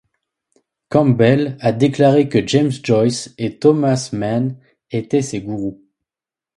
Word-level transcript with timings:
Campbell 0.89 1.57
a 1.59 1.71
déclaré 1.73 2.27
que 2.27 2.47
James 2.47 2.71
Joyce 2.81 3.35
et 3.37 3.59
Thomas 3.59 4.09
Mann 4.13 4.57
étaient 4.89 5.21
ses 5.21 5.41
gourous. 5.43 5.79